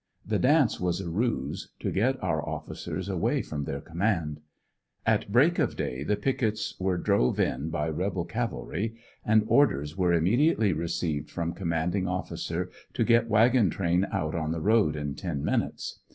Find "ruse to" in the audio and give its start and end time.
1.11-1.91